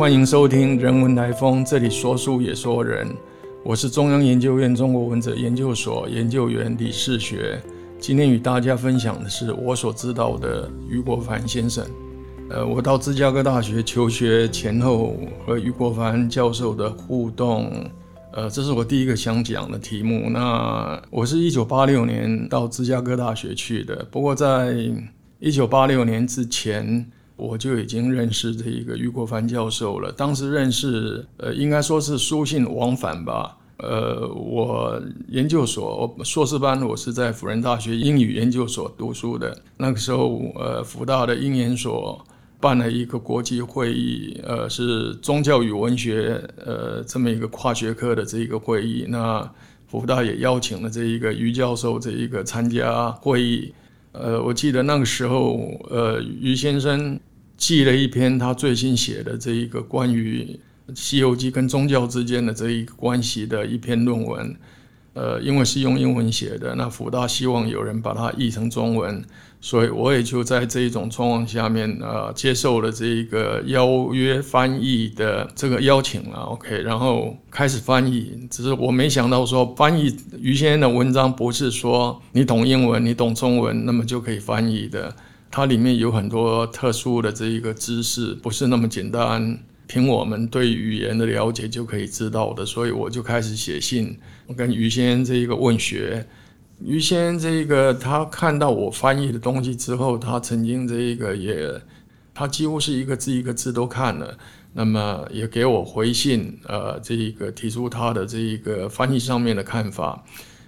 [0.00, 3.06] 欢迎收听《人文台风》，这里说书也说人。
[3.62, 7.60] 我是中央研究院中国文哲研究所研究员李世学。
[7.98, 11.84] 今天与大家分享的是我所知道的余国凡先生。
[12.48, 17.70] 呃，我到芝加哥大学求学前后和余国凡教授的互动，
[18.32, 20.30] 呃，这是我第一个想讲的题目。
[20.30, 24.74] 那我是一九八六年到芝加哥大学去的，不过在
[25.40, 27.06] 一九八六年之前。
[27.40, 30.12] 我就已经认识这一个余国凡教授了。
[30.12, 33.56] 当时认识，呃，应该说是书信往返吧。
[33.82, 39.58] 呃，我研究所硕士班，我是在辅仁大学英语研究所读书的。
[39.78, 42.22] 那个时候，呃，辅大的英研所
[42.60, 49.06] 办了一个国际会议，呃，是宗教与文学，呃，这么一个跨学科的这一个会议。
[49.08, 49.50] 那
[49.86, 53.72] 辅大也邀请了这一个余教授这一个参加会议。
[54.12, 57.18] 呃，我记得那个时候，呃，余先生。
[57.60, 60.58] 寄了一篇他最新写的这一个关于
[60.98, 64.56] 《西游记》跟宗教之间的这一个关系的一篇论文，
[65.12, 69.22] 呃，因为是用英文写的，那福大希望有人把它译成中文，
[69.60, 78.48] 所以我也就在这一种状况下面，呃，接受了这一个邀约翻译的这个邀请了，OK，然后开始翻译。
[78.50, 85.14] 只是我没想到说，翻译于先生的文章不是说你懂英文、你懂中文，那么就可以翻译的。
[85.50, 92.64] 它里面有很多特殊的这一个知识，不是那么简单，凭我们对语言的了解就可以知道的。
[92.64, 96.24] 所以我就开始写信，我跟于先这一个问学。
[96.86, 101.68] 于先这一个他看到我翻译的东西之后，他曾经这一个也，
[102.32, 104.38] 他几乎是一个字一个字都看了，
[104.74, 110.24] 那么也给我回信，呃，这一个提出他的这一个翻译上面的看法。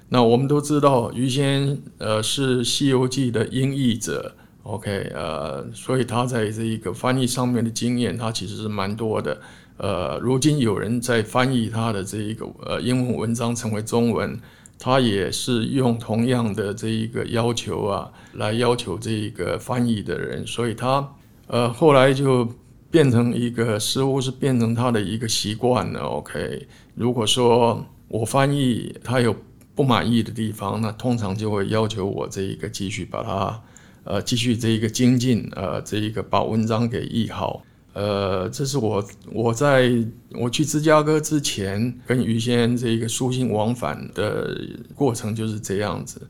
[0.08, 4.34] 那我们都知道，于先呃是《西游记》的音译者。
[4.64, 9.40] OK，呃，所以他在这一个翻译上面的经验，他其实是蛮多的。
[9.76, 14.38] 呃，如今有人在翻译他的这一个呃英文文章成为中文，
[14.78, 20.46] 他也是用同样的这一个要求啊，来要求这一个翻译的人。
[20.46, 21.12] 所以他
[21.48, 22.48] 呃后来就
[22.88, 26.02] 变成一个似乎是变成他的一个习惯了。
[26.02, 29.34] OK，如果说我翻译他有
[29.74, 33.60] 不满意的地方，那通常就会要求我这一个继续把它。
[34.04, 39.92] 呃，继续这一个精进，呃，这一个把文章给译好，呃，这是我我在
[40.32, 44.58] 我去芝加哥之前跟于先这一个书信往返的
[44.94, 46.20] 过程就是这样子。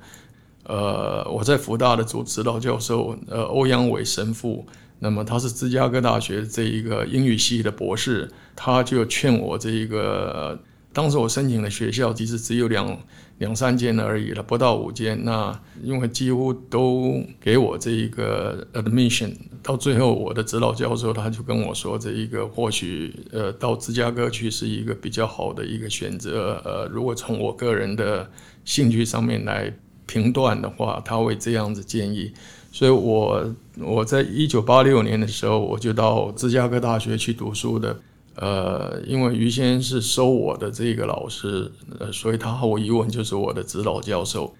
[0.64, 4.66] 呃，我在福大的主指导教授，呃，欧阳伟神父，
[4.98, 10.58] 那么他是芝加哥大学这一个英语系的博士，他就劝我这一个。
[10.92, 12.98] 当时我申请的学校其实只有两
[13.38, 15.18] 两三间而已了，不到五间。
[15.24, 19.32] 那因为几乎都给我这一个 admission，
[19.62, 26.60] 到最后我的指导教授他就跟我说，这一个或许呃到芝加哥去是一个比较好的一个选择。
[26.64, 28.30] 呃，如果从我个人的
[28.64, 29.72] 兴趣上面来
[30.06, 32.32] 评断的话，他会这样子建议。
[32.70, 37.98] 所以我我在一九八六年的时候，我就到芝加哥大学去读书的。
[38.36, 44.54] 呃，因为于先生是收我的这个老师，呃，所以他毫无疑问就是我的指导教授。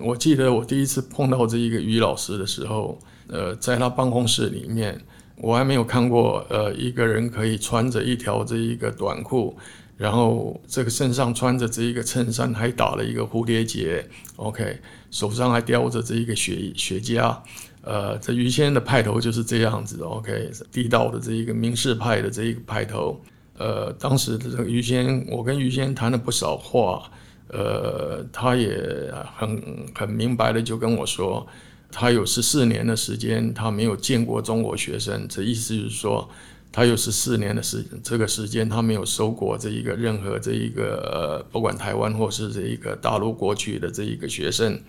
[0.00, 2.98] 我记得我第一次碰到这一个于老师的时候，
[3.28, 5.00] 呃，在他办公室里面，
[5.36, 9.56] 我还没有看过，呃，一个人可以穿着一条这一个短裤，
[9.96, 14.78] 然后这个身上穿着这一个衬衫，还打了一个蝴蝶结，OK，
[15.10, 17.36] 手上还叼着这一个雪雪茄。
[17.84, 23.20] 呃，这于谦的派头就是这样子，OK，地道的这一个名士派的这一个派头。
[23.56, 27.08] 呃，当时的这个于谦，我跟于谦谈了不少话，
[27.48, 29.62] 呃，他也很
[29.94, 31.46] 很明白的就跟我说，
[31.92, 36.28] 他有十四年的时间，他没有见过中国学生，这意思就是说，
[36.72, 44.80] 他有十四年的时这个时间，他没有收过这一个任何这一个呃不管台湾或是这一个大陆过去的这一个学生。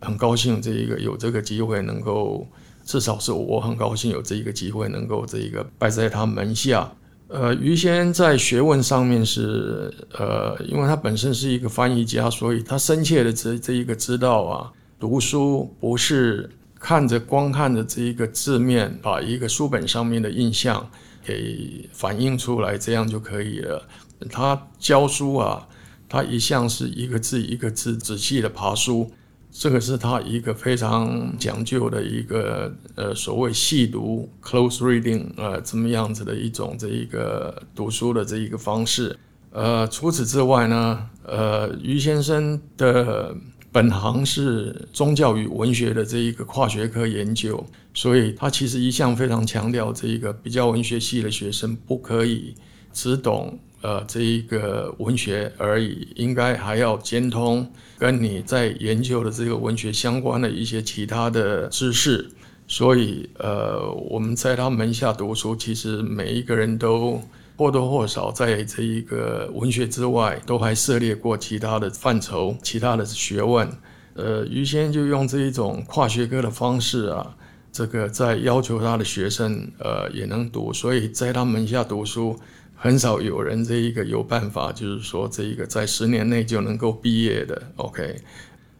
[0.00, 2.46] 很高兴这一个有这个机会能够，
[2.84, 6.90] 至少是我很高兴有这一个机会能够这一个拜在他门下。
[7.28, 16.48] 呃，于先在学问上面是呃，因为他本身是一个翻译家，所以他深切的这这一个知道啊，读书不是
[16.80, 20.88] 看着光看着这一个字面，把一个书本上面的印象
[21.22, 23.86] 给反映出来，这样就可以了。
[24.30, 25.68] 他教书啊，
[26.08, 29.10] 他一向是一个字一个字仔细的爬书。
[29.50, 39.18] 这个是他一个非常讲究的一个呃所谓细读 close reading 呃这么样子的一种这一个读书的这一个方式。
[39.50, 43.34] 呃，除此之外呢，呃，于先生的
[43.72, 47.64] 本行是宗教与文学的这一个跨学科研究，
[47.94, 52.54] 所以他其实一向非常强调这一个比较文学系的学生不可以
[52.92, 62.30] 只懂呃这一个文学而已，应该还要兼通跟你在研究的这个文学相关的一些其他的知识。
[62.66, 67.20] 所以呃我们在他门下读书，其实每一个人都。
[67.58, 73.68] 或多或少在这一个文学之外，都还涉猎过其他的范畴、其他的学问。
[74.14, 77.34] 呃，于先就用这一种跨学科的方式啊，
[77.72, 82.38] 这个在要求他的学生呃也能读，所以在他门下读书，
[82.78, 87.60] 很少有人这一个有办法，就是说这一个在十年内就能够毕业的。
[87.76, 88.16] OK，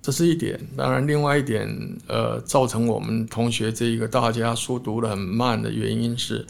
[0.00, 0.58] 这是一点。
[0.76, 1.68] 当然，另外一点，
[2.06, 6.46] 呃，造成我们同学这一个大家书读的很慢的原因是。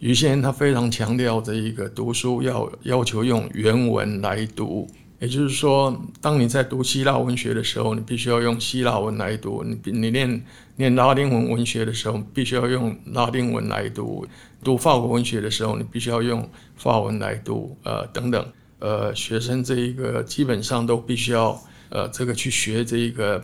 [0.00, 4.86] 于先他非常强调这一个读书要要求用原文来读，
[5.18, 10.44] 也就是说，当你在读希腊文学的时候，你必须要用希腊文来读；你你念
[10.76, 14.24] 念拉丁文文学的时候，必须要用拉丁文来读；
[14.62, 17.76] 读法国文学的时候，你必须要用法文来读。
[17.82, 18.46] 呃，等等，
[18.78, 23.42] 呃，学生这一个基本上都必须要呃这个去学这一个。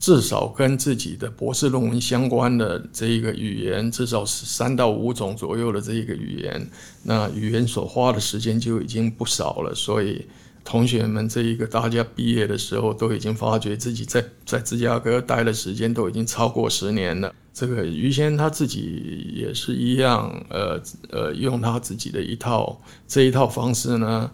[0.00, 6.70] 至少跟自己的博士论文相关的这一个语言，至少是三到五种左右的这一个语言，
[7.02, 9.74] 那语言所花的时间就已经不少了。
[9.74, 10.24] 所以
[10.68, 17.34] 同学们这一个大家毕业的时候，都已经发觉自己在在芝加哥待的时间都已经超过十年了。
[17.54, 20.78] 这个于谦他自己也是一样，呃
[21.08, 24.30] 呃，用他自己的一套这一套方式呢。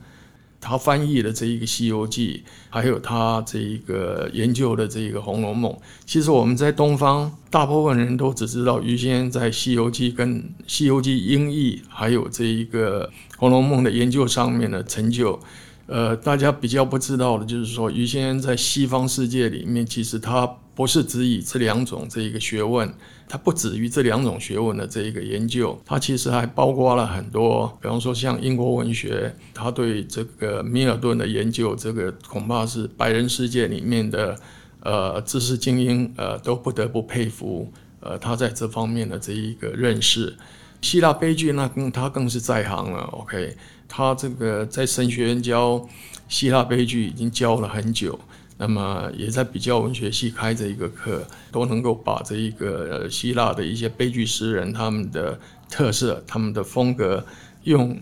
[0.61, 5.71] 他翻译的这一个《西游记》，还有他这一个研究的这一个《红楼梦》，
[6.07, 15.39] 其实我们在东方，大部分人都只知道于谦在《西游记》跟《西游记》英译，还有这一个《红楼梦》的研究上面的成就。
[15.87, 22.93] 呃，大家比较不知道的就是说，于先生在西方世界里面，其实他不是只以这两种这一个学问。
[23.27, 34.39] 他不止于这两种学问的这一个研究，它其实还包括了很多，比方说像英国文学，他对这个米尔顿的研究，这个恐怕是白人世界里面的
[34.83, 40.37] 呃知识精英呃都不得不佩服，呃他在这方面的这一个认识。
[40.85, 43.57] 希腊悲剧那更他更是在行了，OK，
[43.89, 45.89] 他这个在神学院教
[46.29, 48.21] 希腊悲剧已经教了很久。
[48.59, 55.41] 那么也在比较文学系开着一个课，都能够把这一个希腊的一些悲剧诗人他们的
[55.71, 57.25] 特色、他们的风格，
[57.63, 57.99] 用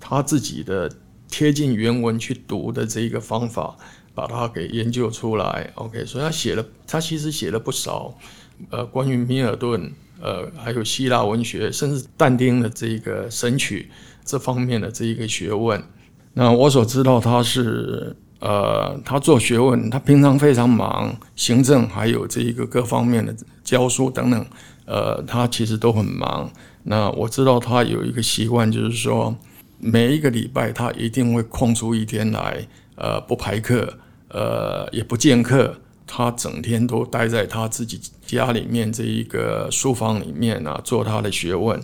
[0.00, 0.90] 他自己的
[1.28, 3.76] 贴近原文去读的这一个方法，
[4.14, 5.70] 把它给研究出来。
[5.74, 8.16] OK，所以他写了，他其实写了不少，
[8.70, 9.92] 呃，关于米尔顿，
[10.24, 13.90] 呃，还有希腊文学，甚至但丁的这个神曲
[14.24, 15.80] 这方面的这一个学问。
[16.32, 18.16] 那我所知道他是。
[18.40, 24.46] 呃，他做学问，他平常非常忙，行政还有这一个各方面的教书等等，
[24.84, 26.50] 呃，他其实都很忙。
[26.82, 29.34] 那我知道他有一个习惯，就是说
[29.78, 33.94] 每一个礼拜他一定会空出一天来，呃，不排课，
[34.28, 35.74] 呃，也不见课，
[36.06, 41.80] 他整天都待在他自己家里面这一个书房里面啊，做他的学问。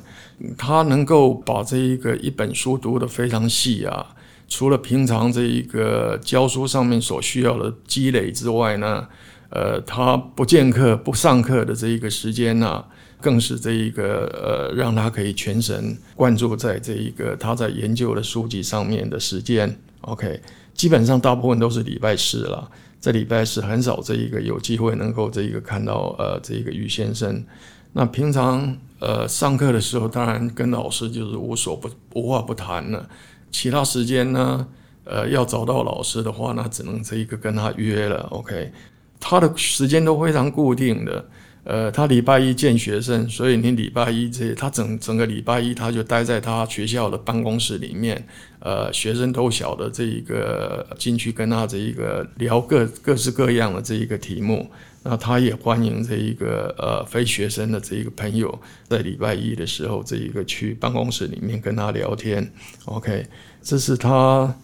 [0.57, 4.15] 他能够把这一个一本书读得非常细啊。
[4.49, 9.07] 除了平常这一个教书上面所需要的积累之外呢，
[9.51, 12.85] 呃，他不见课、不上课的这一个时间呢，
[13.21, 19.79] 更是这一个呃，让他可以全神贯注在这一个他在研究的书籍上面的时间。
[20.01, 20.41] OK，
[20.75, 22.69] 基本上大部分都是礼拜四了，
[23.01, 27.45] 这礼拜是很少这一个有机会能够这一个看到呃这一个于先生。
[27.93, 33.09] 那平常呃上课的时候，当然跟老师就是无所不无话不谈了。
[33.51, 34.69] 其他时间呢？
[35.05, 38.29] 呃，要找到老师的话，那只能这一个跟他约了。
[38.31, 38.71] OK，
[39.19, 41.25] 他的时间都非常固定的。
[41.65, 48.27] 呃，他礼拜一见学生，所以你礼拜一这他整整个礼拜一他就待在他学校的办公室里面。
[48.61, 54.71] 呃，学生都晓得这一个进去跟他这一个聊各各式各样的这一个题目。
[55.03, 62.53] 那他也欢迎这一个呃非学生的这一个朋友，在礼拜一的时候，这一个去办公室里面跟他聊天。
[62.85, 63.25] OK，
[63.63, 64.55] 这是他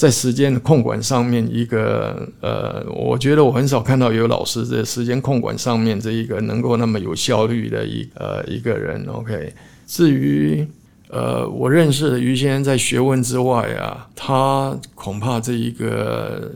[0.00, 9.04] 在时间的控管上面一个呃，我觉得我很少看到有老师在时间控管上面这一个能够那么有效率的一呃一个人。
[9.08, 9.52] OK，
[9.86, 10.66] 至于
[11.08, 16.50] 呃我认识的于先生在学问之外啊，他恐怕这一个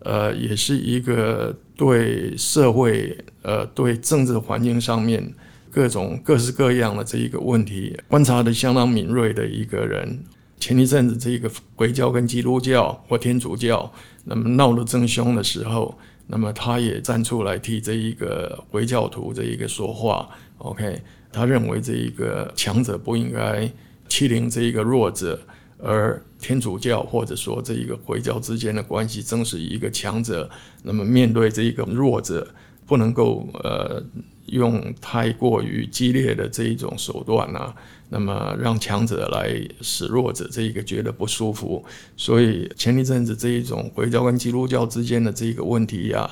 [0.00, 1.54] 呃也是一个。
[1.80, 5.26] 对社会、呃，对政治环境上面
[5.70, 10.18] 各种各式各样的这一个问题，观察的相当敏锐的一个人。
[10.60, 13.90] 前一阵子，这个回教跟基督教或天主教
[14.24, 20.28] 那么闹得正凶的时候，那么他也站出来替这一个回教徒这一个说话。
[20.58, 21.00] OK，
[21.32, 23.68] 他认为这一个强者不应该
[24.08, 25.40] 欺凌这一个弱者，
[25.78, 30.48] 而天主教或者说这一个回教之间的关系，正是一个强者，
[30.82, 32.46] 那么面对这一个弱者，
[32.86, 34.02] 不能够呃
[34.46, 37.74] 用太过于激烈的这一种手段啊，
[38.08, 41.84] 那么让强者来使弱者这一个觉得不舒服。
[42.16, 46.28] 所以前一阵子这一种回教跟基督教之间的这一个问题呀，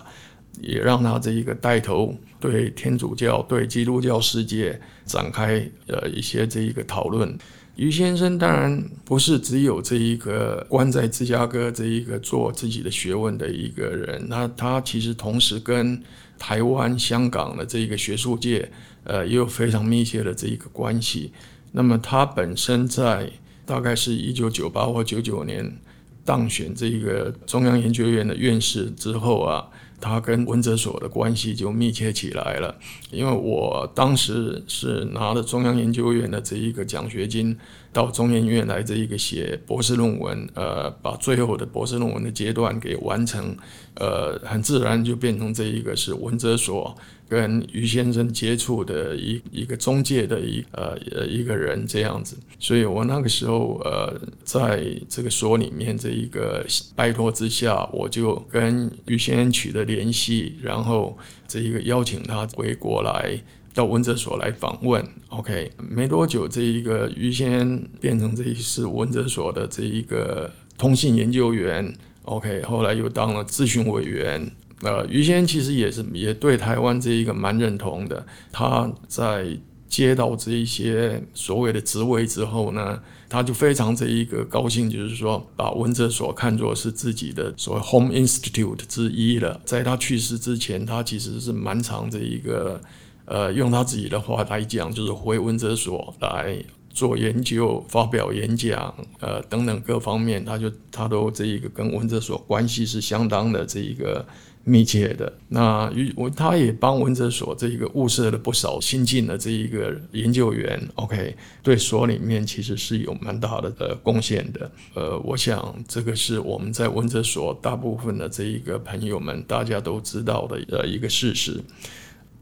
[0.60, 7.36] 也让他这一个带头对天主教、对基督教世界展开呃一些这一个讨论。
[7.76, 16.02] 于先生当然不是只有这一个关在芝加哥这一个做自己的学问的一个人，那他其实同时跟
[16.38, 18.71] 台湾、香港的这一个学术界，
[19.04, 21.33] 呃，也有非常密切的这一个关系。
[21.73, 23.30] 那么他本身在
[23.66, 25.78] 大概是一九九八或九九年
[26.25, 29.68] 当选这一个中央研究院的院士之后啊。
[30.00, 32.75] 他跟文哲所的关系就密切起来了，
[33.11, 37.57] 因为我当时是拿了中央研究院的这一个奖学金，
[37.93, 43.57] 到中研院来这一个写博士论文，呃，把最后的博士论文的阶段给完成，
[43.95, 46.97] 呃，很自然就变成这一个是文哲所。
[47.28, 56.64] 跟于先生接触的一一个中介的一呃呃一个人这样子，所以我那个时候呃在这个所里面这一个
[56.97, 63.38] 拜托之下，我就跟于先生取得联系，然后这一个邀请他回国来
[63.75, 65.06] 到文哲所来访问。
[65.28, 71.94] OK，没多久，这一个于先生变成这一次文哲所的这一个通信研究员。
[72.23, 74.50] OK，后来又当了咨询委员。
[74.82, 78.25] 呃，于先其实也是也对台湾这一个蛮认同的。
[78.52, 79.47] 他在
[79.88, 89.61] 接到这一些所谓的职位之后呢，他就非常这一个高兴，就是说把文哲所看作是自己的所谓 home institute 之一了。
[89.64, 92.80] 在他去世之前，他其实是蛮长这一个，
[93.25, 96.56] 呃，用他自己的话来讲，就是回文哲所来
[96.90, 104.25] 做研究、发表演讲，呃，等等各方面，他就他都这一个跟文哲所关系是相当的这一个。
[104.68, 110.80] 密切的那与我，他也帮文哲所这一个物色了不少新进的这一个研究员。
[110.96, 114.70] OK，对所里面其实是有蛮大的的贡献的。
[114.94, 121.60] 呃，我想这个是我们在文哲所大部分的这一个朋友们大家都知道的呃一个事实。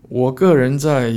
[0.09, 1.13] 我个人在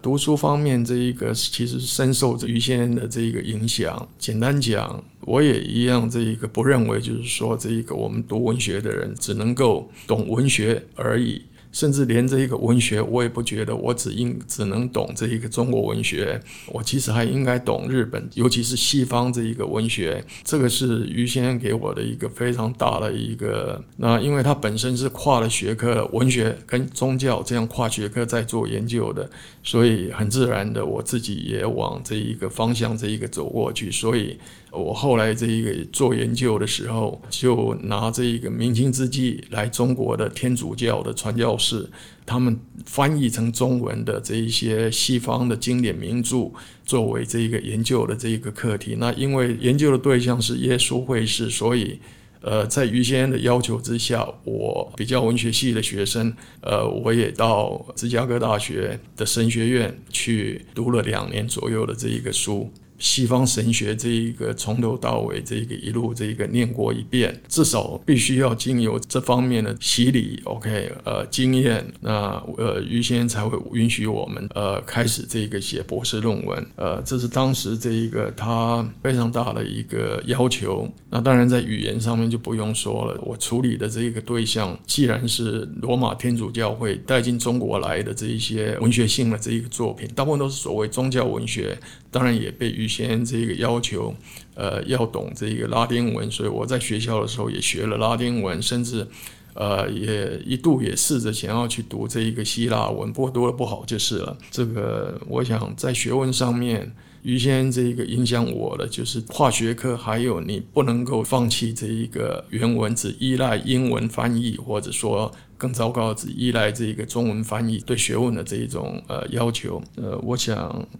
[0.00, 4.08] 读书方面，这一个其实深受于先生的这一个影响。
[4.18, 11.42] 简单讲，我也一样，这一个不认为就是说，这一个我们读文学的人只能够懂文学而已。
[11.72, 20.24] 甚至连这一个文学，我也不觉得我只应只能懂这一个中国文学，我其实还应该懂日本，尤其是西方这一个文学。
[20.42, 29.30] 这个是于先生给我的一个非常大的一个，那因为他本身是跨了学科，文学跟宗教这样跨学科在做研究的，
[29.62, 34.38] 所以很自然的我自己也往这一个方向这一个走过去，所以。
[34.72, 41.88] 我后来这一个做研究的时候，就拿这一个明清之际来中国的天主教的传教士，
[42.24, 46.52] 他们翻译成中文的这一些西方的经典名著，
[46.84, 48.96] 作为这一个研究的这一个课题。
[48.98, 51.98] 那因为研究的对象是耶稣会士，所以，
[52.40, 62.72] 呃，在于先生的要求之下，我比较文学系的学生，呃，我也到芝加哥大学的神学院去读了两年左右的这一个书。
[63.00, 80.86] 西方神学这一个从头到尾这一个一路这一个念过一遍，至少必须要经由这方面的洗礼，OK，呃，经验，那呃于先生才会允许我们呃开始这个写博士论文，呃，这是当时这一个他非常大的一个要求。
[81.08, 91.76] 那当然在语言上面就不用说了，我处理的这一个对象既然是罗马天主教会带进中国来的这一些文学性的这一个作品，大部分都是所谓宗教文学，
[92.10, 94.12] 当然也被于先这个要求，
[94.54, 99.06] 呃，要懂这个拉丁文，所以我在学校的时候也学了拉丁文，甚至，
[99.54, 104.36] 呃，也一度也试着想要去读这一个希腊文，不过读的不好就是了。
[104.50, 106.92] 这个我想在学问上面。
[107.22, 119.80] 于先这个影响我的就是跨学科，还有你不能够放弃这一个原文，只依赖英文翻译，或者说更糟糕，只依赖这个中文翻译对学问的这一种呃要求。
[119.96, 120.56] 呃，我想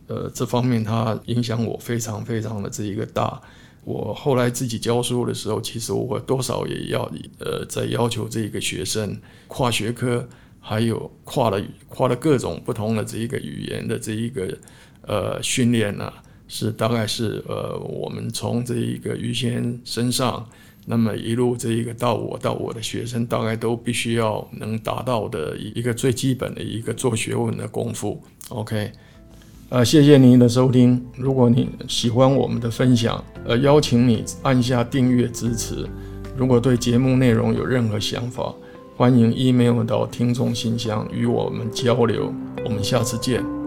[0.07, 3.41] 呃这方面它影响我非常非常的这一个大。
[3.85, 10.29] 我后来自己教书的时候，其实我多少也要呃在要求这一个学生跨学科，
[10.61, 14.57] 还有跨了跨了各种不同的这一个语言的这一个。
[15.03, 16.13] 呃，训练呢
[16.53, 20.45] 是大概是呃，我们从这一个于先身上
[20.85, 28.21] 那么一路这一个到我到我的学生，大概都必须要能达到的一个最基本的一个做学问的功夫。
[28.49, 28.91] OK，
[29.69, 31.01] 呃，谢谢您的收听。
[31.17, 35.89] 如果你喜欢我们的分享，呃，邀请你按下订阅支持。
[36.37, 38.53] 如果对节目内容有任何想法，
[38.97, 42.35] 欢迎 email 到听众信箱与我们交流。
[42.65, 43.60] 我们下次见。